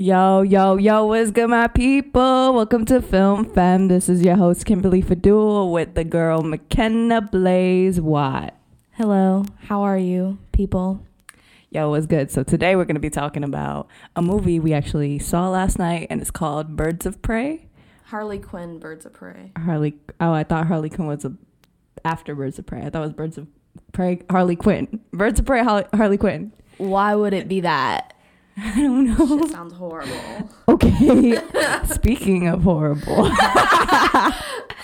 [0.00, 2.54] Yo, yo, yo, what's good, my people?
[2.54, 3.88] Welcome to Film Femme.
[3.88, 8.54] This is your host, Kimberly Fadul, with the girl McKenna Blaze Watt.
[8.92, 11.04] Hello, how are you, people?
[11.72, 12.30] Yo, what's good?
[12.30, 16.06] So, today we're going to be talking about a movie we actually saw last night,
[16.10, 17.66] and it's called Birds of Prey.
[18.04, 19.50] Harley Quinn, Birds of Prey.
[19.56, 21.32] Harley, oh, I thought Harley Quinn was a,
[22.04, 22.82] after Birds of Prey.
[22.82, 23.48] I thought it was Birds of
[23.90, 25.00] Prey, Harley Quinn.
[25.12, 26.52] Birds of Prey, Harley, Harley Quinn.
[26.76, 28.14] Why would it be that?
[28.60, 29.40] I don't know.
[29.40, 30.50] Shit sounds horrible.
[30.68, 31.40] Okay.
[31.84, 33.04] Speaking of horrible.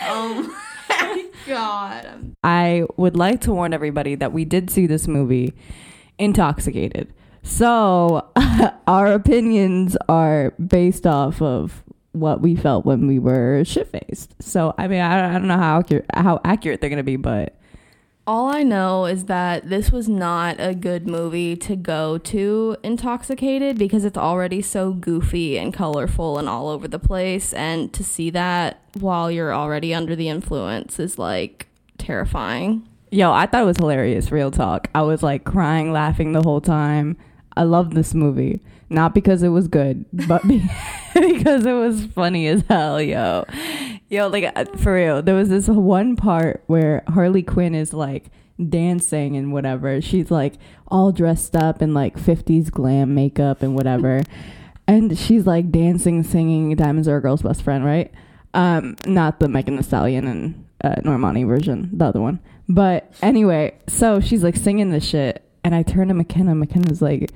[0.02, 0.54] oh
[0.88, 2.36] my god.
[2.44, 5.54] I would like to warn everybody that we did see this movie
[6.18, 7.12] intoxicated.
[7.42, 8.30] So,
[8.86, 14.34] our opinions are based off of what we felt when we were shit faced.
[14.40, 17.16] So, I mean, I, I don't know how accurate, how accurate they're going to be,
[17.16, 17.58] but
[18.26, 23.76] All I know is that this was not a good movie to go to intoxicated
[23.78, 27.52] because it's already so goofy and colorful and all over the place.
[27.52, 31.66] And to see that while you're already under the influence is like
[31.98, 32.88] terrifying.
[33.10, 34.88] yo, I thought it was hilarious, real talk.
[34.94, 37.18] I was like crying, laughing the whole time.
[37.56, 38.60] I love this movie.
[38.94, 40.64] Not because it was good, but be-
[41.14, 43.44] because it was funny as hell, yo.
[44.08, 48.30] Yo, like uh, for real, there was this one part where Harley Quinn is like
[48.68, 50.00] dancing and whatever.
[50.00, 50.54] She's like
[50.88, 54.22] all dressed up in like 50s glam makeup and whatever.
[54.86, 58.12] and she's like dancing, singing Diamonds Are a Girl's Best Friend, right?
[58.52, 62.38] Um, not the Megan Thee Stallion and uh, Normani version, the other one.
[62.68, 66.54] But anyway, so she's like singing this shit, and I turn to McKenna.
[66.54, 67.30] McKenna's like,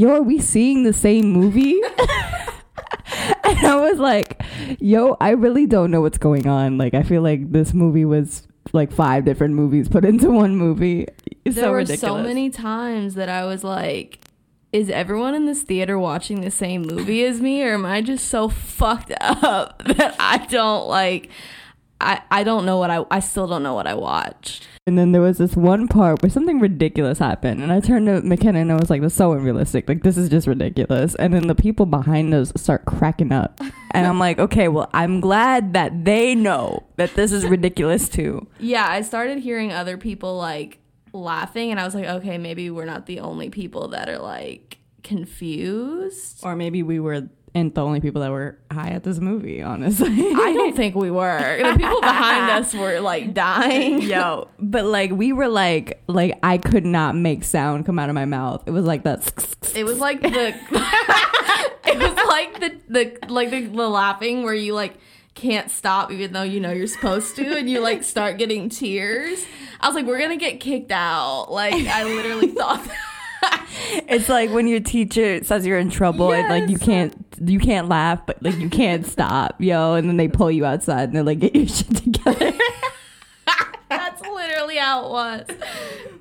[0.00, 1.80] "Yo, are we seeing the same movie?"
[3.44, 4.42] and I was like,
[4.80, 6.78] "Yo, I really don't know what's going on.
[6.78, 11.06] Like, I feel like this movie was like five different movies put into one movie.
[11.44, 12.00] It's there so were ridiculous.
[12.00, 14.20] so many times that I was like,
[14.72, 18.28] is everyone in this theater watching the same movie as me or am I just
[18.28, 21.30] so fucked up that I don't like
[22.00, 24.66] I, I don't know what I I still don't know what I watched.
[24.86, 28.22] And then there was this one part where something ridiculous happened, and I turned to
[28.22, 29.88] McKenna and I was like, "That's so unrealistic.
[29.88, 33.60] Like, this is just ridiculous." And then the people behind us start cracking up,
[33.92, 38.48] and I'm like, "Okay, well, I'm glad that they know that this is ridiculous too."
[38.58, 40.80] Yeah, I started hearing other people like
[41.12, 44.78] laughing and I was like, okay, maybe we're not the only people that are like
[45.02, 46.40] confused.
[46.42, 49.62] Or maybe we were and the only people that were high at this movie.
[49.62, 51.58] Honestly, I don't think we were.
[51.62, 54.02] The people behind us were like dying.
[54.02, 58.14] Yo, but like we were like like I could not make sound come out of
[58.14, 58.62] my mouth.
[58.66, 59.32] It was like that.
[59.74, 60.28] It was like the
[61.84, 64.94] it was like the the like the, the laughing where you like
[65.34, 69.44] can't stop even though you know you're supposed to and you like start getting tears.
[69.80, 71.50] I was like, we're gonna get kicked out.
[71.50, 73.09] Like I literally thought that.
[74.08, 77.14] It's like when your teacher says you're in trouble and like you can't
[77.44, 81.04] you can't laugh but like you can't stop, yo, and then they pull you outside
[81.04, 82.52] and they're like get your shit together.
[83.88, 85.46] That's literally how it was.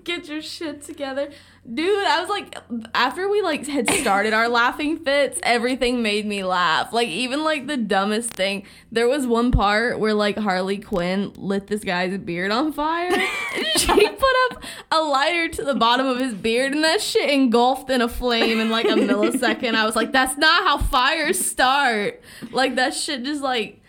[0.10, 1.30] Get your shit together.
[1.72, 2.58] Dude, I was like
[2.96, 6.92] after we like had started our laughing fits, everything made me laugh.
[6.92, 8.64] Like even like the dumbest thing.
[8.92, 13.12] There was one part where like Harley Quinn lit this guy's beard on fire.
[13.76, 17.92] she put up a lighter to the bottom of his beard and that shit engulfed
[17.92, 19.76] in a flame in like a millisecond.
[19.76, 22.24] I was like, that's not how fires start.
[22.50, 23.80] Like that shit just like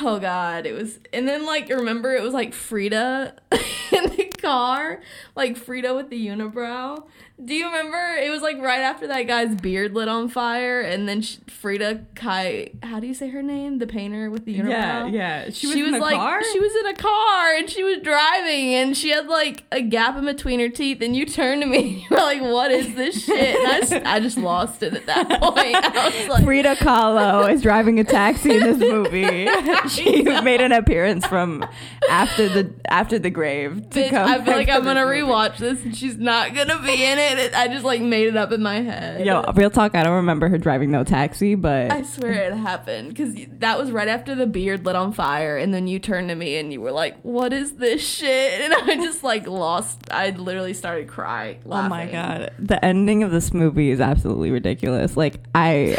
[0.00, 5.00] Oh god, it was and then like remember it was like Frida the car,
[5.34, 7.04] like Frida with the unibrow.
[7.44, 7.98] Do you remember?
[8.18, 12.06] It was like right after that guy's beard lit on fire, and then sh Frida
[12.14, 12.70] Kai.
[12.82, 13.78] How do you say her name?
[13.78, 14.70] The painter with the unibrow.
[14.70, 15.06] yeah.
[15.06, 15.50] Yeah.
[15.50, 19.26] She was, like she was in a car and she was driving and she had
[19.26, 22.16] like a gap in between her teeth and you turned to me and you were
[22.18, 25.74] like, "What is this shit?" And I just, I just lost it at that point.
[25.76, 29.46] I was like, Frida Kahlo is driving a taxi in this movie.
[29.88, 31.66] she made an appearance from
[32.08, 34.28] after the after the grave to Bitch, come.
[34.30, 35.32] I feel like I'm gonna this movie.
[35.32, 37.25] rewatch this and she's not gonna be in it.
[37.32, 39.24] It- I just like made it up in my head.
[39.24, 39.94] Yo, real talk.
[39.94, 43.90] I don't remember her driving no taxi, but I swear it happened because that was
[43.90, 46.80] right after the beard lit on fire, and then you turned to me and you
[46.80, 50.00] were like, "What is this shit?" And I just like lost.
[50.10, 51.58] I literally started crying.
[51.66, 55.16] Oh my god, the ending of this movie is absolutely ridiculous.
[55.16, 55.98] Like I,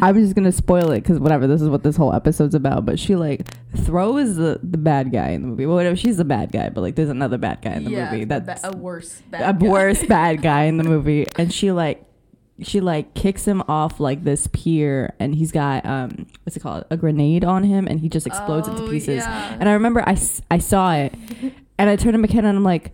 [0.00, 1.46] I'm just gonna spoil it because whatever.
[1.46, 2.84] This is what this whole episode's about.
[2.86, 3.46] But she like
[3.76, 5.66] throws the the bad guy in the movie.
[5.66, 5.96] Well, whatever.
[5.96, 8.22] She's the bad guy, but like there's another bad guy in the yeah, movie.
[8.22, 9.66] a That's ba- a worse, a bad guy.
[9.68, 12.02] worse bad guy in the movie, and she like
[12.62, 16.84] she like kicks him off like this pier, and he's got um what's it called
[16.90, 19.16] a grenade on him, and he just explodes into Oh, pieces.
[19.18, 19.56] yeah.
[19.60, 20.16] And I remember I,
[20.50, 21.14] I saw it,
[21.78, 22.92] and I turned to McKenna and I'm like,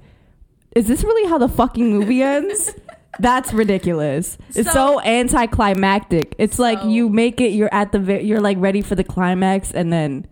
[0.75, 2.75] is this really how the fucking movie ends?
[3.21, 4.39] That's ridiculous.
[4.55, 6.35] It's So- so anticlimactic.
[6.39, 7.53] It's like you make it.
[7.53, 8.23] You're at the.
[8.25, 10.27] You're like ready for the climax, and then,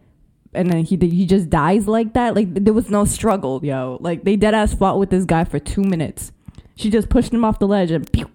[0.55, 2.35] and then he he just dies like that.
[2.35, 3.99] Like there was no struggle, yo.
[4.00, 6.32] Like they dead ass fought with this guy for two minutes.
[6.76, 8.31] She just pushed him off the ledge and, pew,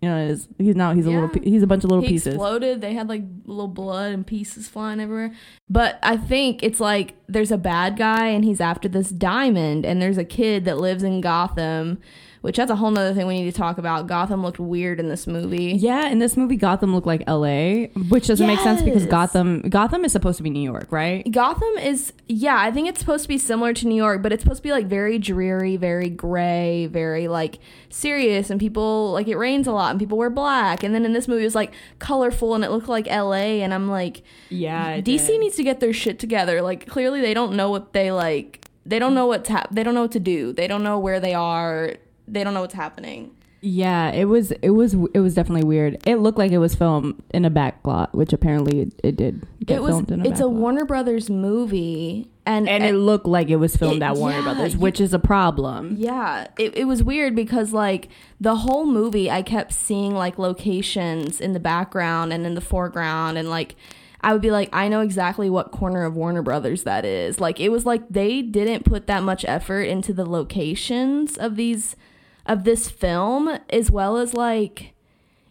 [0.00, 0.28] you know,
[0.58, 1.28] he's now he's a little.
[1.34, 1.40] Yeah.
[1.40, 2.34] pe- He's a bunch of little he pieces.
[2.34, 2.80] exploded.
[2.80, 5.34] They had like little blood and pieces flying everywhere.
[5.68, 10.00] But I think it's like there's a bad guy and he's after this diamond, and
[10.00, 11.98] there's a kid that lives in Gotham,
[12.40, 14.06] which that's a whole nother thing we need to talk about.
[14.06, 15.72] Gotham looked weird in this movie.
[15.72, 20.04] Yeah, in this movie, Gotham looked like L.A., which doesn't make sense because Gotham Gotham
[20.04, 21.30] is supposed to be New York, right?
[21.30, 24.42] Gotham is yeah, I think it's supposed to be similar to New York, but it's
[24.42, 27.58] supposed to be like very dreary, very gray, very like
[27.90, 30.82] serious and people like it rains a lot and people wear black.
[30.82, 33.72] And then in this movie it was like colorful and it looked like LA and
[33.74, 36.62] I'm like Yeah, DC needs to get their shit together.
[36.62, 38.64] Like clearly they don't know what they like.
[38.86, 40.52] They don't know what's hap- they don't know what to do.
[40.52, 41.94] They don't know where they are.
[42.32, 43.32] They don't know what's happening.
[43.60, 46.00] Yeah, it was it was it was definitely weird.
[46.06, 49.44] It looked like it was filmed in a back lot, which apparently it, it did
[49.64, 50.54] get it was filmed in a it's back a lot.
[50.60, 54.42] Warner Brothers movie and and it looked like it was filmed It- at Warner yeah,
[54.44, 55.96] Brothers, you- which is a problem.
[55.98, 58.08] Yeah, it, it was weird because like
[58.40, 63.38] the whole movie, I kept seeing like locations in the background and in the foreground,
[63.38, 63.74] and like
[64.20, 67.40] I would be like, I know exactly what corner of Warner Brothers that is.
[67.40, 71.96] Like it was like they didn't put that much effort into the locations of these
[72.48, 74.94] of this film, as well as like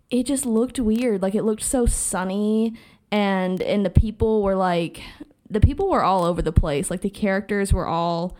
[0.09, 1.21] it just looked weird.
[1.21, 2.73] Like it looked so sunny,
[3.11, 5.01] and and the people were like
[5.49, 6.91] the people were all over the place.
[6.91, 8.35] Like the characters were all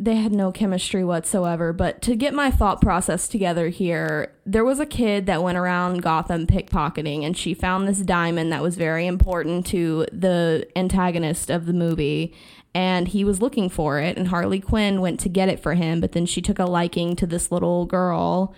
[0.00, 1.74] they had no chemistry whatsoever.
[1.74, 6.00] But to get my thought process together here, there was a kid that went around
[6.00, 11.66] Gotham pickpocketing, and she found this diamond that was very important to the antagonist of
[11.66, 12.32] the movie.
[12.74, 16.00] And he was looking for it, and Harley Quinn went to get it for him,
[16.00, 18.54] but then she took a liking to this little girl.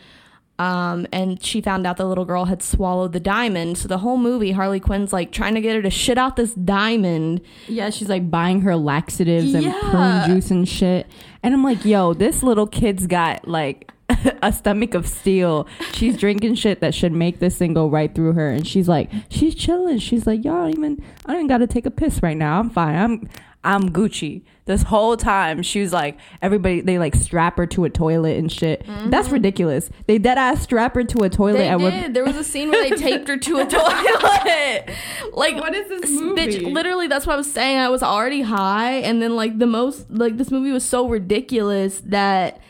[0.58, 3.78] Um, and she found out the little girl had swallowed the diamond.
[3.78, 6.52] So the whole movie, Harley Quinn's like trying to get her to shit out this
[6.54, 7.40] diamond.
[7.66, 9.80] Yeah, she's like buying her laxatives and Yeah.
[9.80, 11.06] prune juice and shit.
[11.42, 13.90] And I'm like, yo, this little kid's got like
[14.42, 15.66] a stomach of steel.
[15.94, 18.50] She's drinking shit that should make this thing go right through her.
[18.50, 19.98] And she's like, she's chilling.
[19.98, 22.60] She's like, y'all even, I don't even got to take a piss right now.
[22.60, 22.94] I'm fine.
[22.94, 23.28] I'm,
[23.64, 24.42] I'm Gucci.
[24.64, 28.50] This whole time, she was like, everybody, they like strap her to a toilet and
[28.50, 28.84] shit.
[28.86, 29.34] That's mm-hmm.
[29.34, 29.90] ridiculous.
[30.06, 31.58] They dead ass strap her to a toilet.
[31.58, 32.14] They and we're- did.
[32.14, 34.90] There was a scene where they taped her to a toilet.
[35.32, 36.42] Like What is this movie?
[36.42, 37.78] Bitch, literally, that's what I was saying.
[37.78, 42.00] I was already high, and then like the most, like this movie was so ridiculous
[42.06, 42.60] that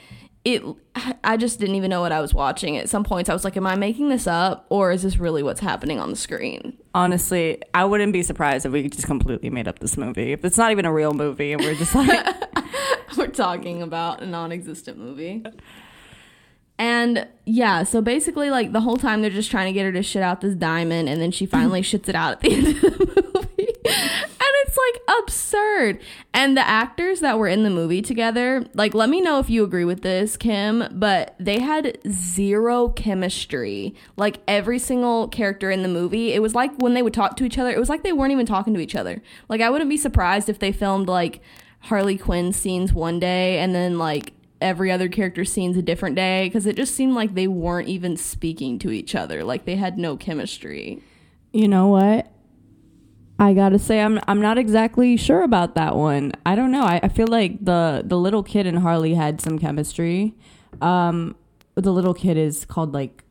[0.45, 0.63] it.
[1.25, 2.77] I just didn't even know what I was watching.
[2.77, 5.43] At some points, I was like, "Am I making this up, or is this really
[5.43, 9.67] what's happening on the screen?" Honestly, I wouldn't be surprised if we just completely made
[9.67, 10.33] up this movie.
[10.33, 12.27] If it's not even a real movie and we're just like,
[13.17, 15.45] We're talking about a non-existent movie.
[16.79, 20.03] And yeah, so basically, like the whole time they're just trying to get her to
[20.03, 22.81] shit out this diamond, and then she finally shits it out at the end of
[22.81, 23.32] the movie.
[24.93, 26.01] Like absurd.
[26.35, 29.65] And the actors that were in the movie together, like, let me know if you
[29.65, 33.95] agree with this, Kim, but they had zero chemistry.
[34.17, 37.45] Like, every single character in the movie, it was like when they would talk to
[37.45, 39.23] each other, it was like they weren't even talking to each other.
[39.49, 41.41] Like, I wouldn't be surprised if they filmed like
[41.81, 46.47] Harley Quinn scenes one day and then like every other character scenes a different day
[46.47, 49.45] because it just seemed like they weren't even speaking to each other.
[49.45, 51.03] Like they had no chemistry.
[51.53, 52.32] you know what?
[53.43, 56.31] I gotta say, I'm I'm not exactly sure about that one.
[56.47, 56.85] I don't know.
[56.85, 60.35] I, I feel like the the little kid and Harley had some chemistry.
[60.81, 61.35] Um,
[61.75, 63.25] the little kid is called like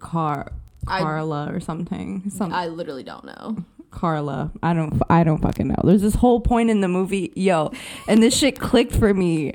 [0.00, 0.52] Car
[0.86, 2.28] I- Carla or something.
[2.28, 3.56] Some I literally don't know.
[3.90, 4.52] Carla.
[4.62, 5.80] I don't I don't fucking know.
[5.82, 7.72] There's this whole point in the movie, yo,
[8.06, 9.54] and this shit clicked for me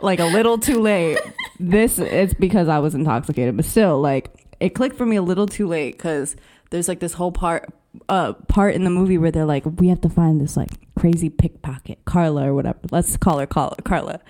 [0.00, 1.18] like a little too late.
[1.60, 5.46] this it's because I was intoxicated, but still like it clicked for me a little
[5.46, 6.34] too late cuz
[6.70, 7.70] there's like this whole part
[8.08, 11.28] uh part in the movie where they're like we have to find this like crazy
[11.28, 12.78] pickpocket Carla or whatever.
[12.90, 13.76] Let's call her Carla.
[13.84, 14.20] Carla.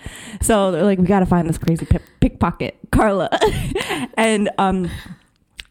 [0.41, 3.29] So they're like we got to find this crazy pick, pickpocket Carla.
[4.17, 4.91] and um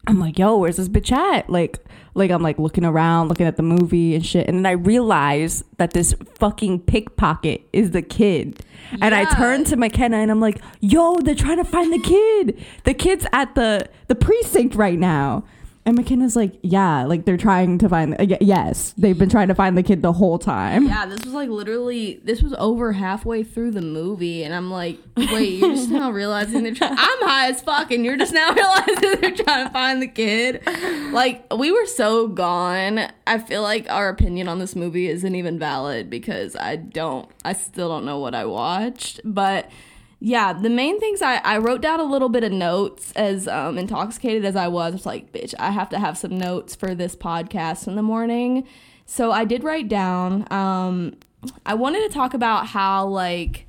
[0.06, 1.48] I'm like, yo, where's this bitch at?
[1.48, 1.78] Like,
[2.14, 5.64] like I'm like looking around, looking at the movie and shit, and then I realize
[5.78, 8.60] that this fucking pickpocket is the kid.
[9.00, 12.62] And I turn to McKenna and I'm like, yo, they're trying to find the kid.
[12.84, 15.44] The kid's at the the precinct right now.
[15.86, 18.18] And McKenna's like, yeah, like they're trying to find.
[18.18, 20.86] Uh, yes, they've been trying to find the kid the whole time.
[20.86, 24.98] Yeah, this was like literally this was over halfway through the movie, and I'm like,
[25.14, 26.96] wait, you're just now realizing they're trying.
[26.96, 30.62] I'm high as fuck, and you're just now realizing they're trying to find the kid.
[31.12, 33.00] Like we were so gone.
[33.26, 37.28] I feel like our opinion on this movie isn't even valid because I don't.
[37.44, 39.70] I still don't know what I watched, but
[40.26, 43.76] yeah, the main things I, I wrote down a little bit of notes as um,
[43.76, 44.92] intoxicated as I was.
[44.92, 48.02] I was like, bitch, I have to have some notes for this podcast in the
[48.02, 48.66] morning.
[49.04, 50.50] So I did write down.
[50.50, 51.16] Um,
[51.66, 53.66] I wanted to talk about how like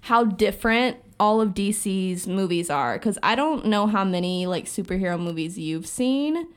[0.00, 5.20] how different all of DC's movies are because I don't know how many like superhero
[5.20, 6.48] movies you've seen,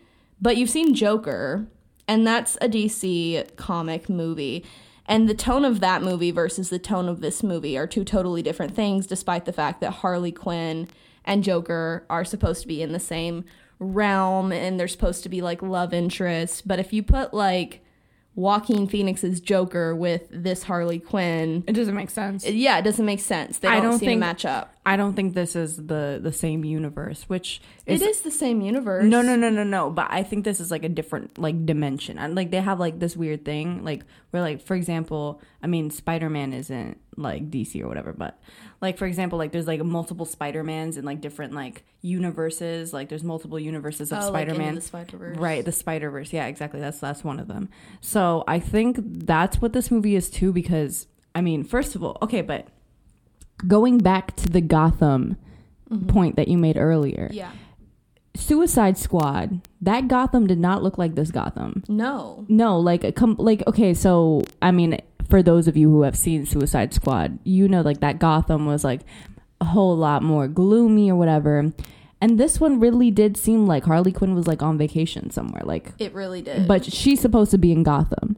[0.42, 1.68] but you've seen Joker,
[2.08, 4.66] and that's a DC comic movie.
[5.08, 8.42] And the tone of that movie versus the tone of this movie are two totally
[8.42, 10.88] different things, despite the fact that Harley Quinn
[11.24, 13.46] and Joker are supposed to be in the same
[13.80, 16.62] realm and they're supposed to be like love interests.
[16.62, 17.82] But if you put like
[18.36, 22.46] Joaquin Phoenix's Joker with this Harley Quinn, It doesn't make sense.
[22.48, 23.60] yeah, it doesn't make sense.
[23.60, 24.75] They I don't, don't seem think- to match up.
[24.88, 28.62] I don't think this is the the same universe, which is it is the same
[28.62, 29.04] universe.
[29.06, 29.90] No, no, no, no, no.
[29.90, 32.20] But I think this is like a different like dimension.
[32.20, 35.90] And like they have like this weird thing, like where like for example, I mean
[35.90, 38.40] Spider Man isn't like DC or whatever, but
[38.80, 42.94] like for example, like there's like multiple Spider Mans in like different like universes.
[42.94, 45.38] Like there's multiple universes of Oh, Spider Man, the Spider-Verse.
[45.38, 46.32] Right, the Spider Verse.
[46.32, 46.80] Yeah, exactly.
[46.80, 47.70] That's that's one of them.
[48.02, 50.54] So I think that's what this movie is too.
[50.54, 52.68] Because I mean, first of all, okay, but
[53.68, 55.38] going back to the Gotham
[55.90, 56.08] mm-hmm.
[56.08, 57.52] point that you made earlier, Yeah.
[58.36, 61.84] Suicide Squad, that Gotham did not look like this Gotham.
[61.88, 62.46] No.
[62.50, 66.18] No, like a com- like okay, so I mean, for those of you who have
[66.18, 69.02] seen Suicide Squad, you know like that Gotham was like
[69.62, 71.72] a whole lot more gloomy or whatever.
[72.22, 75.94] And this one really did seem like Harley Quinn was like on vacation somewhere, like
[76.00, 76.68] It really did.
[76.68, 78.36] but she's supposed to be in Gotham.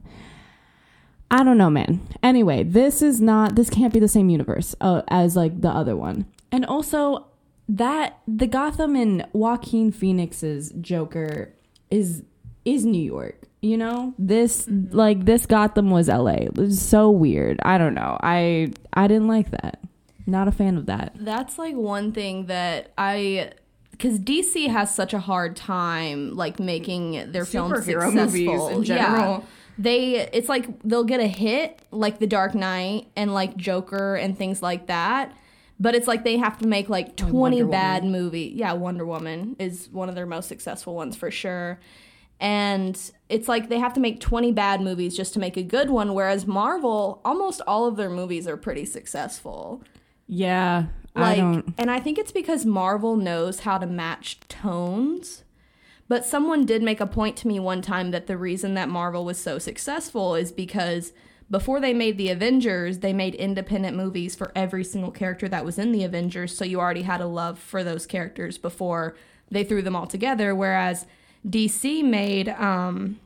[1.30, 2.00] I don't know, man.
[2.22, 3.54] Anyway, this is not.
[3.54, 6.26] This can't be the same universe uh, as like the other one.
[6.50, 7.26] And also,
[7.68, 11.52] that the Gotham in Joaquin Phoenix's Joker
[11.90, 12.22] is
[12.64, 13.42] is New York.
[13.60, 16.44] You know, this like this Gotham was L.A.
[16.44, 17.60] It was so weird.
[17.62, 18.16] I don't know.
[18.22, 19.80] I I didn't like that.
[20.26, 21.12] Not a fan of that.
[21.18, 23.52] That's like one thing that I
[23.90, 28.70] because DC has such a hard time like making their films Superhero successful.
[28.70, 29.40] movies in Yeah.
[29.78, 34.36] They it's like they'll get a hit like The Dark Knight and like Joker and
[34.36, 35.32] things like that.
[35.80, 37.32] But it's like they have to make like 20
[37.62, 38.52] Wonder bad movie.
[38.56, 41.78] Yeah, Wonder Woman is one of their most successful ones for sure.
[42.40, 45.90] And it's like they have to make 20 bad movies just to make a good
[45.90, 49.82] one whereas Marvel almost all of their movies are pretty successful
[50.28, 51.74] Yeah, I like don't.
[51.78, 55.42] and i think it's because marvel knows how to match tones
[56.08, 59.24] but someone did make a point to me one time that the reason that marvel
[59.24, 61.12] was so successful is because
[61.50, 65.78] before they made the avengers they made independent movies for every single character that was
[65.78, 69.16] in the avengers so you already had a love for those characters before
[69.50, 71.06] they threw them all together whereas
[71.46, 73.18] dc made um,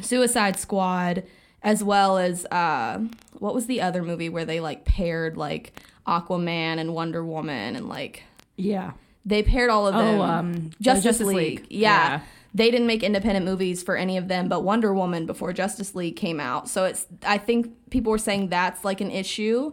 [0.00, 1.24] suicide squad
[1.62, 3.00] as well as uh,
[3.38, 5.72] what was the other movie where they like paired like
[6.06, 8.24] Aquaman and Wonder Woman and like
[8.56, 8.92] Yeah.
[9.28, 10.20] They paired all of them.
[10.20, 11.36] Oh, um, Justice, Justice League.
[11.36, 11.66] League.
[11.70, 11.88] Yeah.
[11.88, 12.20] Yeah.
[12.54, 16.16] They didn't make independent movies for any of them but Wonder Woman before Justice League
[16.16, 16.68] came out.
[16.68, 19.72] So it's I think people were saying that's like an issue.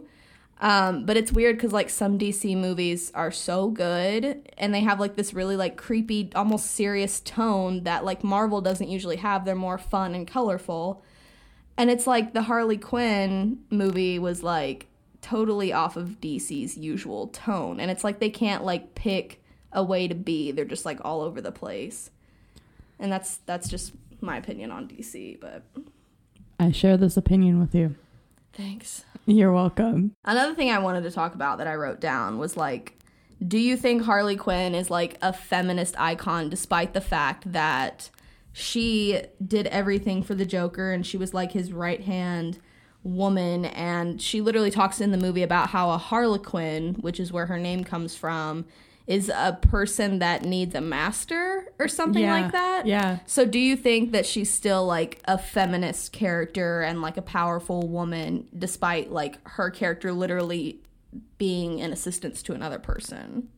[0.58, 5.00] Um, but it's weird because like some DC movies are so good and they have
[5.00, 9.44] like this really like creepy, almost serious tone that like Marvel doesn't usually have.
[9.44, 11.02] They're more fun and colorful.
[11.78, 14.86] And it's like the Harley Quinn movie was like
[15.20, 17.80] totally off of DC's usual tone.
[17.80, 19.42] And it's like they can't like pick
[19.76, 20.50] a way to be.
[20.50, 22.10] They're just like all over the place.
[22.98, 25.62] And that's that's just my opinion on DC, but
[26.58, 27.94] I share this opinion with you.
[28.54, 29.04] thanks.
[29.26, 30.14] You're welcome.
[30.24, 32.94] Another thing I wanted to talk about that I wrote down was like,
[33.46, 38.08] do you think Harley Quinn is like a feminist icon despite the fact that
[38.52, 42.58] she did everything for the Joker and she was like his right hand
[43.02, 43.66] woman?
[43.66, 47.58] And she literally talks in the movie about how a Harlequin, which is where her
[47.58, 48.64] name comes from,
[49.06, 52.40] is a person that needs a master or something Yeah.
[52.42, 52.86] like that.
[52.86, 53.20] Yeah.
[53.26, 57.86] So do you think that she's still like a feminist character and like a powerful
[57.88, 60.80] woman despite like her character literally
[61.38, 63.48] being an assistance to another person?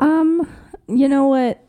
[0.00, 0.48] Um,
[0.88, 1.62] you know what?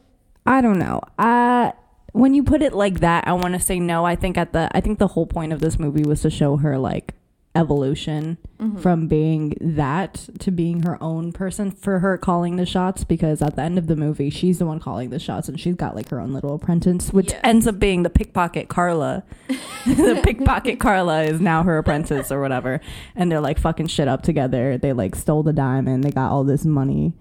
[0.46, 1.01] I don't know.
[1.20, 1.72] Uh
[2.13, 4.03] when you put it like that, I want to say no.
[4.06, 6.58] I think at the I think the whole point of this movie was to show
[6.58, 7.13] her like
[7.53, 8.38] evolution
[8.79, 13.55] from being that to being her own person for her calling the shots because at
[13.55, 16.08] the end of the movie she's the one calling the shots and she's got like
[16.10, 17.41] her own little apprentice which Yes.
[17.43, 19.24] ends up being the pickpocket Carla.
[19.86, 22.79] the pickpocket Carla is now her apprentice or whatever
[23.15, 24.77] and they're like fucking shit up together.
[24.77, 27.13] They like stole the diamond, they got all this money.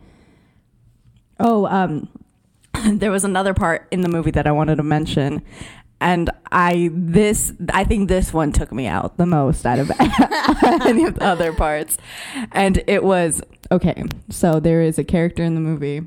[1.40, 2.08] Oh, um,
[2.86, 5.42] there was another part in the movie that I wanted to mention.
[6.00, 11.04] And I this I think this one took me out the most out of any
[11.04, 11.98] of the other parts.
[12.52, 14.04] And it was okay.
[14.30, 16.02] So there is a character in the movie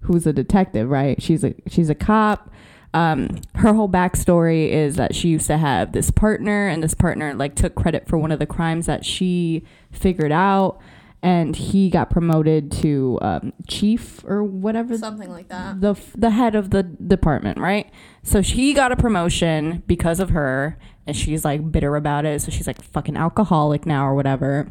[0.00, 1.20] who's a detective, right?
[1.22, 2.50] She's a she's a cop.
[2.94, 7.34] Um, her whole backstory is that she used to have this partner, and this partner
[7.34, 10.80] like took credit for one of the crimes that she figured out,
[11.26, 15.80] and he got promoted to um, chief or whatever Something like that.
[15.80, 17.90] the the head of the department, right?
[18.22, 22.42] So she got a promotion because of her, and she's like bitter about it.
[22.42, 24.68] So she's like fucking alcoholic now or whatever.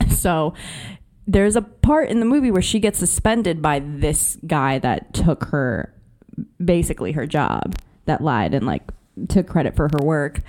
[0.08, 0.52] So
[1.28, 5.44] there's a part in the movie where she gets suspended by this guy that took
[5.44, 5.94] her
[6.64, 8.82] basically her job, that lied and like
[9.28, 10.40] took credit for her work.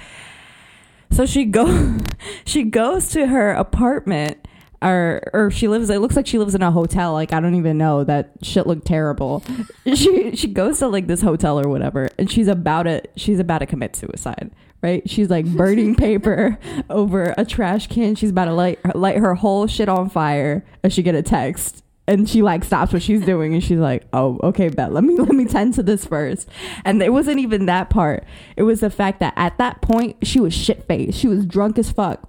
[1.12, 1.98] So she go
[2.46, 4.48] she goes to her apartment
[4.82, 7.56] or or she lives it looks like she lives in a hotel like I don't
[7.56, 9.44] even know that shit looked terrible.
[9.94, 13.60] she she goes to like this hotel or whatever and she's about to she's about
[13.60, 14.52] to commit suicide.
[14.82, 15.08] Right?
[15.10, 16.58] She's like burning paper
[16.90, 18.16] over a trash can.
[18.16, 21.84] She's about to light light her whole shit on fire and she get a text
[22.10, 25.16] and she like stops what she's doing and she's like oh okay bet let me
[25.16, 26.50] let me tend to this first
[26.84, 28.26] and it wasn't even that part
[28.58, 31.78] it was the fact that at that point she was shit faced she was drunk
[31.78, 32.28] as fuck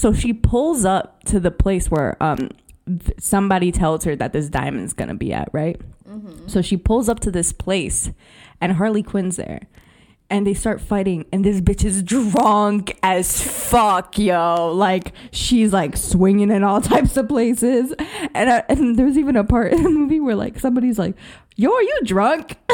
[0.00, 2.48] so she pulls up to the place where um
[3.18, 5.78] somebody tells her that this diamond's gonna be at right?
[6.46, 8.10] So she pulls up to this place
[8.62, 9.60] and harley quinn's there
[10.30, 14.72] and they start fighting and this bitch is drunk as fuck yo.
[14.74, 17.92] Like she's like swinging in all types of places.
[18.34, 21.14] And, uh, and there's even a part in the movie where like somebody's like
[21.56, 22.56] yo are you drunk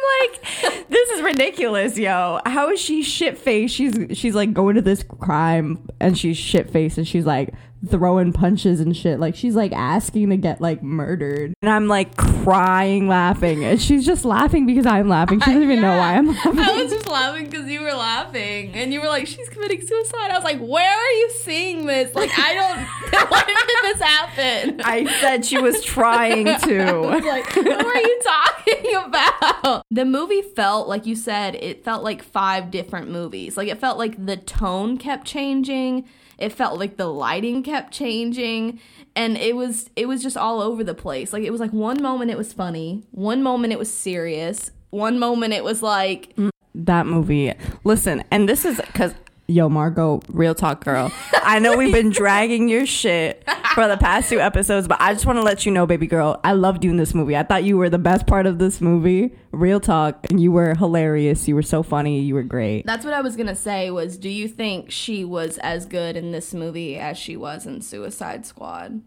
[0.00, 2.40] i'm like this is ridiculous yo.
[2.46, 6.70] How is she shit faced she's she's like going to this crime and she's shit
[6.70, 7.54] faced and she's like
[7.88, 12.14] throwing punches and shit like she's like asking to get like murdered and i'm like
[12.16, 16.26] crying laughing and she's just laughing because i'm laughing she doesn't even know why i'm
[16.28, 19.80] laughing I was just laughing because you were laughing and you were like, she's committing
[19.86, 20.30] suicide.
[20.30, 22.14] I was like, where are you seeing this?
[22.14, 24.80] Like, I don't, when did this happen?
[24.84, 27.00] I said she was trying I was to.
[27.28, 29.84] like, who are you talking about?
[29.90, 33.56] The movie felt, like you said, it felt like five different movies.
[33.56, 36.04] Like, it felt like the tone kept changing.
[36.40, 38.80] It felt like the lighting kept changing.
[39.14, 41.32] And it was it was just all over the place.
[41.32, 45.18] Like it was like one moment it was funny, one moment it was serious, one
[45.18, 46.34] moment it was like
[46.74, 47.52] that movie.
[47.84, 49.14] Listen, and this is because.
[49.50, 51.12] Yo, Margot, real talk girl.
[51.32, 53.42] I know we've been dragging your shit
[53.74, 56.40] for the past two episodes, but I just want to let you know, baby girl,
[56.44, 57.36] I loved you in this movie.
[57.36, 59.34] I thought you were the best part of this movie.
[59.50, 60.24] Real talk.
[60.30, 61.48] And you were hilarious.
[61.48, 62.20] You were so funny.
[62.20, 62.86] You were great.
[62.86, 63.90] That's what I was gonna say.
[63.90, 67.80] Was do you think she was as good in this movie as she was in
[67.80, 69.02] Suicide Squad?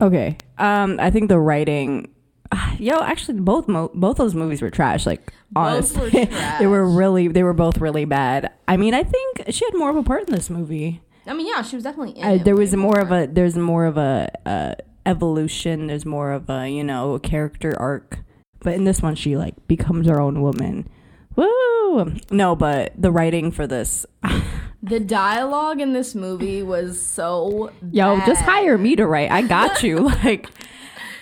[0.00, 0.38] Okay.
[0.56, 2.14] Um, I think the writing.
[2.78, 5.06] Yo, actually, both mo- both those movies were trash.
[5.06, 6.24] Like Both were honestly,
[6.58, 8.52] they were really they were both really bad.
[8.68, 11.00] I mean, I think she had more of a part in this movie.
[11.26, 12.24] I mean, yeah, she was definitely in.
[12.24, 14.74] Uh, it there was more of a there's more of a uh,
[15.06, 15.86] evolution.
[15.86, 18.20] There's more of a you know character arc.
[18.62, 20.88] But in this one, she like becomes her own woman.
[21.36, 22.16] Woo!
[22.30, 24.04] No, but the writing for this,
[24.82, 27.70] The dialogue in this movie was so.
[27.92, 29.30] yo, just hire me to write.
[29.30, 29.98] I got you.
[30.24, 30.48] like,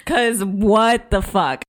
[0.09, 1.65] cause what the fuck?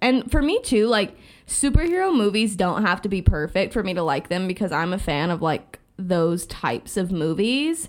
[0.00, 4.02] And for me too, like superhero movies don't have to be perfect for me to
[4.02, 7.88] like them because I'm a fan of like those types of movies.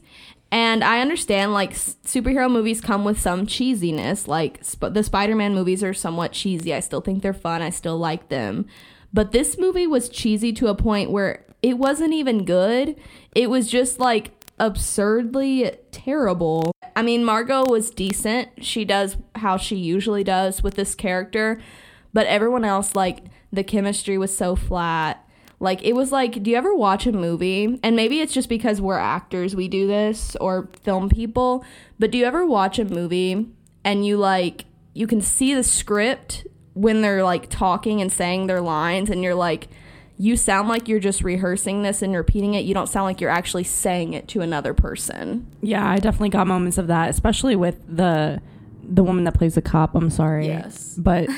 [0.52, 4.28] And I understand like s- superhero movies come with some cheesiness.
[4.28, 6.74] Like sp- the Spider-Man movies are somewhat cheesy.
[6.74, 7.62] I still think they're fun.
[7.62, 8.68] I still like them.
[9.14, 12.96] But this movie was cheesy to a point where it wasn't even good.
[13.34, 16.72] It was just like absurdly terrible.
[16.96, 18.64] I mean, Margot was decent.
[18.64, 21.60] She does how she usually does with this character,
[22.14, 25.28] but everyone else like the chemistry was so flat.
[25.60, 27.80] Like it was like, do you ever watch a movie?
[27.84, 31.64] And maybe it's just because we're actors we do this or film people,
[32.00, 33.48] but do you ever watch a movie
[33.84, 38.62] and you like you can see the script when they're like talking and saying their
[38.62, 39.68] lines and you're like
[40.18, 42.66] you sound like you're just rehearsing this and repeating it.
[42.66, 45.48] You don't sound like you're actually saying it to another person.
[45.62, 48.42] Yeah, I definitely got moments of that, especially with the
[48.84, 49.96] the woman that plays the cop.
[49.96, 50.96] I'm sorry, Yes.
[50.98, 51.30] but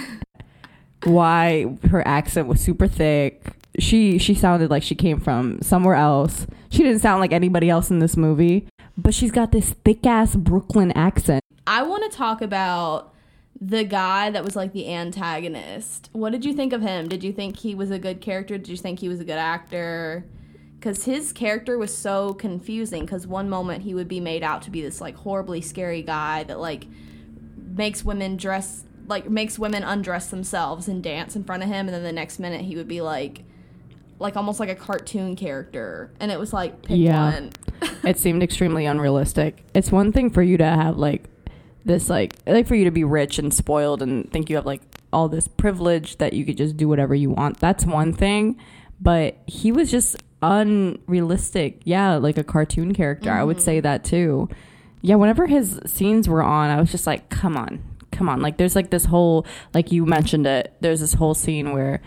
[1.04, 3.44] why her accent was super thick.
[3.80, 6.48] She she sounded like she came from somewhere else.
[6.70, 10.36] She didn't sound like anybody else in this movie, but she's got this thick ass
[10.36, 11.42] Brooklyn accent.
[11.68, 13.14] I want to talk about
[13.60, 16.10] the guy that was like the antagonist.
[16.12, 17.08] What did you think of him?
[17.08, 18.58] Did you think he was a good character?
[18.58, 20.26] Did you think he was a good actor?
[20.78, 23.02] Because his character was so confusing.
[23.06, 26.44] Because one moment he would be made out to be this like horribly scary guy
[26.44, 26.86] that like
[27.76, 31.90] makes women dress like makes women undress themselves and dance in front of him, and
[31.90, 33.44] then the next minute he would be like
[34.18, 37.32] like almost like a cartoon character, and it was like pick Yeah.
[37.34, 37.52] one.
[38.04, 39.64] it seemed extremely unrealistic.
[39.74, 41.26] It's one thing for you to have like
[41.86, 44.82] this like like for you to be rich and spoiled and think you have like
[45.14, 47.60] all this privilege that you could just do whatever you want.
[47.60, 48.60] That's one thing,
[49.00, 51.82] but he was just unrealistic.
[51.86, 53.32] Yeah, like a cartoon character.
[53.32, 53.84] I would say mm-hmm.
[53.84, 54.50] that too.
[55.02, 57.84] Yeah, whenever his scenes were on, I was just like, "Come on.
[58.12, 60.76] Come on." Like there's like this whole like you mentioned it.
[60.82, 62.02] There's this whole scene where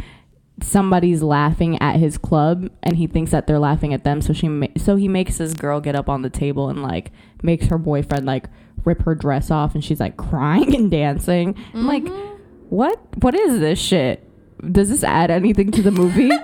[0.61, 4.49] somebody's laughing at his club and he thinks that they're laughing at them so she
[4.49, 7.13] ma- so he makes this girl get up on the table and like
[7.43, 8.49] makes her boyfriend like
[8.89, 11.55] rip her dress off and she's like crying and dancing.
[11.75, 12.37] I'm like mm-hmm.
[12.71, 12.99] what?
[13.23, 14.25] What is this shit?
[14.73, 16.33] Does this add anything to the movie?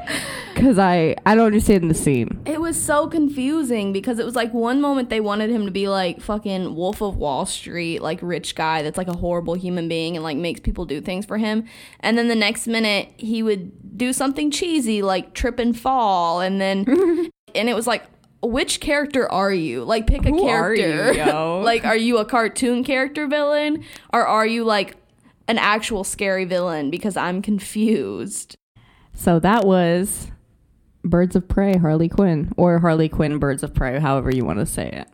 [0.55, 2.41] Because i i don't understand the scene.
[2.47, 5.89] It was so confusing because it was like one moment they wanted him to be
[5.89, 10.17] like fucking Wolf of Wall Street, like rich guy that's like a horrible human being
[10.17, 11.65] and like makes people do things for him.
[11.99, 16.41] And then the next minute he would do something cheesy like trip and fall.
[16.41, 16.85] And then,
[17.57, 18.05] and it was like,
[18.45, 19.85] which character are you?
[19.85, 21.13] Like pick a Who are character.
[21.15, 21.61] you, yo?
[21.65, 24.97] like, are you a cartoon character villain or are you like
[25.49, 26.91] an actual scary villain?
[26.91, 28.57] Because I'm confused.
[29.15, 30.29] so that was
[31.05, 34.65] birds of prey harley quinn or harley quinn birds of prey however you want to
[34.65, 35.07] say it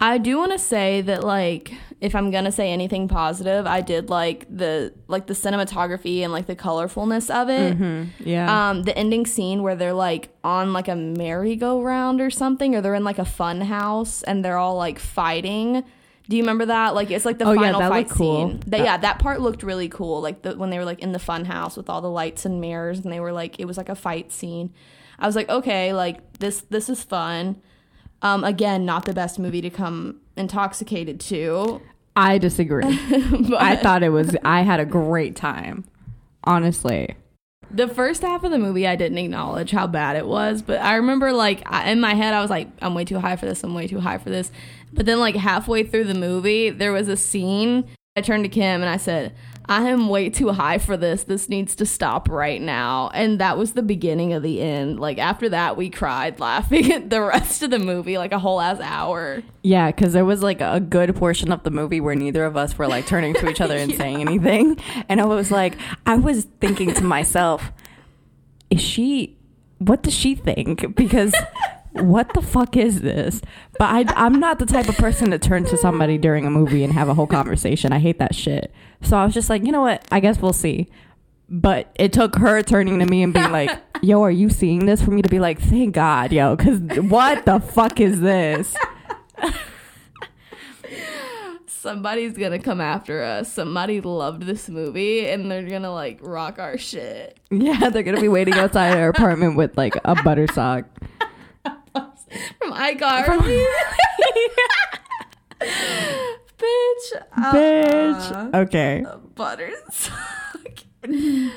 [0.00, 3.80] I do want to say that like if I'm going to say anything positive, I
[3.80, 8.08] did like the like the cinematography and like the colorfulness of it.
[8.20, 12.80] yeah Um the ending scene where they're like on like a merry-go-round or something or
[12.82, 15.82] they're in like a fun house and they're all like fighting.
[16.28, 16.94] Do you remember that?
[16.94, 18.48] Like it's like the Oh, yeah, final that fight looked cool.
[18.50, 18.62] scene.
[18.66, 20.20] That, yeah, that part looked really cool.
[20.20, 22.60] Like the, when they were like in the fun house with all the lights and
[22.60, 24.74] mirrors and they were like it was like a fight scene.
[25.18, 27.62] I was like, okay, like this this is fun.
[28.22, 31.80] Um, again, not the best movie to come intoxicated to.
[32.14, 32.98] I disagree.
[33.48, 34.34] But I thought it was.
[34.44, 35.84] I had a great time.
[36.44, 37.14] Honestly,
[37.70, 40.96] the first half of the movie, I didn't acknowledge how bad it was, but I
[40.96, 43.62] remember like I, in my head, I was like, I'm way too high for this.
[43.64, 44.50] I'm way too high for this.
[44.92, 47.84] But then like halfway through the movie, there was a scene.
[48.16, 49.34] I turned to Kim and I said,
[49.68, 51.24] I am way too high for this.
[51.24, 53.10] This needs to stop right now.
[53.14, 55.00] And that was the beginning of the end.
[55.00, 58.60] Like after that, we cried laughing at the rest of the movie, like a whole
[58.60, 59.42] ass hour.
[59.62, 62.78] yeah, because there was like a good portion of the movie where neither of us
[62.78, 65.76] were like turning to each other and saying anything, and I was like,
[66.06, 67.72] I was thinking to myself,
[68.70, 69.36] is she?
[69.78, 70.94] What does she think?
[70.94, 71.34] Because.
[72.02, 73.40] What the fuck is this?
[73.78, 76.84] But I, I'm not the type of person to turn to somebody during a movie
[76.84, 77.92] and have a whole conversation.
[77.92, 78.72] I hate that shit.
[79.02, 80.06] So I was just like, you know what?
[80.10, 80.88] I guess we'll see.
[81.48, 83.70] But it took her turning to me and being like,
[84.02, 85.00] yo, are you seeing this?
[85.00, 88.74] For me to be like, thank God, yo, because what the fuck is this?
[91.68, 93.52] Somebody's gonna come after us.
[93.52, 97.38] Somebody loved this movie and they're gonna like rock our shit.
[97.50, 100.84] Yeah, they're going to be waiting outside our apartment with like a butter sock.
[102.58, 103.64] From iCarly.
[106.58, 107.22] Bitch.
[107.36, 108.54] uh, Bitch.
[108.54, 109.04] Okay.
[109.34, 110.82] Buttersock.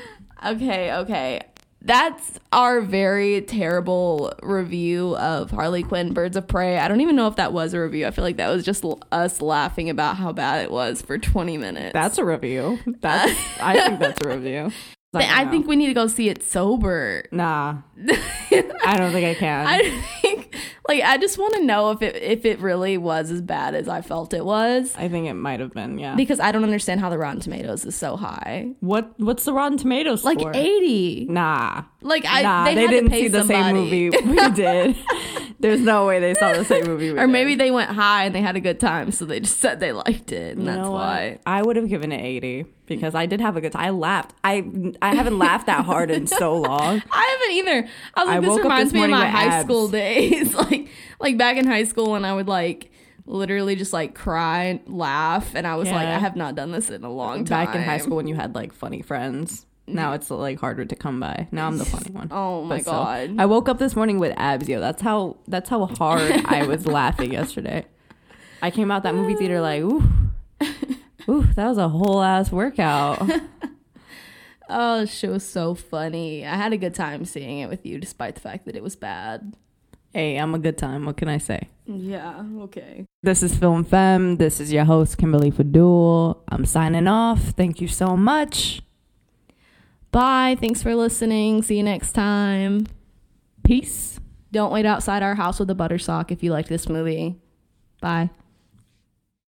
[0.46, 1.40] okay, okay.
[1.82, 6.78] That's our very terrible review of Harley Quinn Birds of Prey.
[6.78, 8.06] I don't even know if that was a review.
[8.06, 11.16] I feel like that was just l- us laughing about how bad it was for
[11.16, 11.94] 20 minutes.
[11.94, 12.78] That's a review.
[13.00, 14.70] That's, I think that's a review.
[15.14, 17.24] I think we need to go see it sober.
[17.32, 17.78] Nah.
[17.98, 19.66] I don't think I can.
[19.66, 20.39] I think
[20.90, 23.88] like I just want to know if it if it really was as bad as
[23.88, 26.16] I felt it was I think it might have been, yeah.
[26.16, 28.74] because I don't understand how the Rotten Tomatoes is so high.
[28.80, 31.26] what What's the Rotten Tomatoes Like 80.
[31.30, 31.84] Nah.
[32.02, 34.96] Like I nah, they, they, didn't see the same movie we did.
[35.60, 37.26] There's no way they saw the same movie or did.
[37.28, 39.92] maybe they went high and they had a good time so they just said they
[39.92, 41.38] liked it and You that's why.
[41.46, 43.84] I would have given it 80 because I did have a good time.
[43.84, 44.32] I laughed.
[44.42, 44.64] I
[45.00, 47.02] I haven't laughed that hard in so long.
[47.12, 47.88] I haven't either.
[48.14, 49.64] I was like, I this reminds this me of my high abs.
[49.66, 50.54] school days.
[50.54, 50.88] like
[51.20, 52.90] like back in high school when I would like
[53.26, 56.90] literally just like cry and laugh and I was like, I have not done this
[56.90, 57.66] in a long time.
[57.66, 59.66] Back in high school when you had like funny friends.
[59.94, 61.48] Now it's like harder to come by.
[61.52, 62.28] Now I'm the funny one.
[62.32, 63.34] Oh my still, god.
[63.38, 64.80] I woke up this morning with abs, yo.
[64.80, 67.84] That's how that's how hard I was laughing yesterday.
[68.62, 70.02] I came out that movie theater like, ooh,
[71.28, 73.28] ooh, that was a whole ass workout.
[74.72, 76.46] Oh, shit was so funny.
[76.46, 78.94] I had a good time seeing it with you, despite the fact that it was
[78.94, 79.54] bad.
[80.12, 81.06] hey, I'm a good time.
[81.06, 81.68] What can I say?
[81.86, 83.04] Yeah, okay.
[83.22, 84.36] This is Film Femme.
[84.36, 86.38] This is your host, Kimberly Fadul.
[86.48, 87.40] I'm signing off.
[87.56, 88.80] Thank you so much.
[90.10, 90.56] Bye.
[90.60, 91.62] Thanks for listening.
[91.62, 92.86] See you next time.
[93.62, 94.18] Peace.
[94.52, 97.36] Don't wait outside our house with a butter sock if you like this movie.
[98.00, 98.30] Bye.